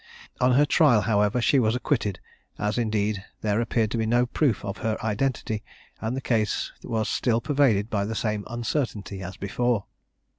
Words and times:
On 0.39 0.53
her 0.53 0.65
trial, 0.65 1.01
however, 1.01 1.39
she 1.41 1.59
was 1.59 1.75
acquitted, 1.75 2.19
as 2.57 2.79
indeed 2.79 3.23
there 3.41 3.61
appeared 3.61 3.91
to 3.91 3.99
be 3.99 4.07
no 4.07 4.25
proof 4.25 4.65
of 4.65 4.77
her 4.77 4.97
identity, 5.03 5.61
and 6.01 6.17
the 6.17 6.21
case 6.21 6.71
was 6.83 7.07
still 7.07 7.39
pervaded 7.39 7.87
by 7.87 8.05
the 8.05 8.15
same 8.15 8.43
uncertainty 8.47 9.21
as 9.21 9.37
before. 9.37 9.85